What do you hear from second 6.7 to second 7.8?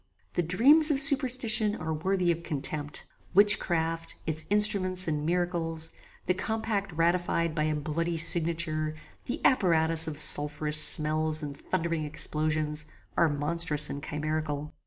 ratified by a